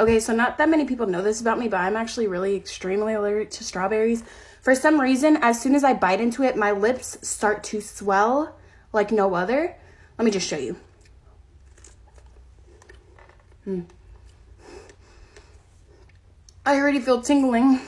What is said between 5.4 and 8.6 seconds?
as soon as I bite into it, my lips start to swell